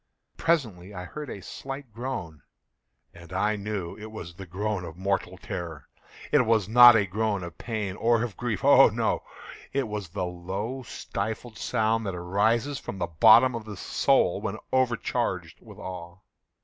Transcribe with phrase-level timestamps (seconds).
[0.35, 2.41] Presently I heard a slight groan,
[3.13, 5.87] and I knew it was the groan of mortal terror.
[6.31, 11.59] It was not a groan of pain or of grief—oh, no!—it was the low stifled
[11.59, 16.17] sound that arises from the bottom of the soul when overcharged with awe.